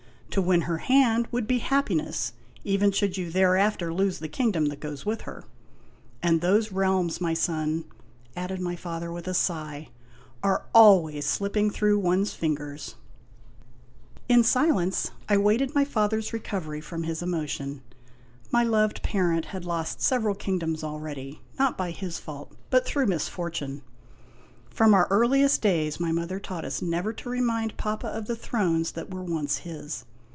To 0.35 0.41
win 0.41 0.61
her 0.61 0.77
hand 0.77 1.27
would 1.33 1.45
be 1.45 1.57
happiness, 1.57 2.31
even 2.63 2.93
should 2.93 3.17
you 3.17 3.29
thereafter 3.29 3.93
lose 3.93 4.19
the 4.19 4.29
king 4.29 4.51
dom 4.51 4.67
that 4.67 4.79
goes 4.79 5.05
with 5.05 5.23
her. 5.23 5.43
And 6.23 6.39
those 6.39 6.71
realms, 6.71 7.19
my 7.19 7.33
son," 7.33 7.83
added 8.33 8.61
my 8.61 8.77
father, 8.77 9.11
with 9.11 9.27
a 9.27 9.33
sigh, 9.33 9.89
"are 10.41 10.65
always 10.73 11.25
slipping 11.25 11.69
through 11.69 11.99
one's 11.99 12.33
fingers!" 12.33 12.95
In 14.29 14.41
silence 14.45 15.11
I 15.27 15.35
waited 15.35 15.75
my 15.75 15.83
father's 15.83 16.31
recovery 16.31 16.79
from 16.79 17.03
his 17.03 17.21
emotion. 17.21 17.81
My 18.51 18.63
loved 18.63 19.03
parent 19.03 19.43
had 19.47 19.65
lost 19.65 19.99
several 20.01 20.35
kingdoms 20.35 20.81
already 20.81 21.41
not 21.59 21.77
by 21.77 21.91
his 21.91 22.19
fault, 22.19 22.53
but 22.69 22.85
through 22.85 23.07
misfortune. 23.07 23.81
From 24.69 24.93
our 24.93 25.07
earliest 25.09 25.61
days 25.61 25.99
my 25.99 26.13
mother 26.13 26.39
taught 26.39 26.63
us 26.63 26.81
never 26.81 27.11
to 27.11 27.27
remind 27.27 27.75
Papa 27.75 28.07
of 28.07 28.27
the 28.27 28.37
thrones 28.37 28.93
that 28.93 29.13
were 29.13 29.23
once 29.23 29.57
his. 29.67 30.05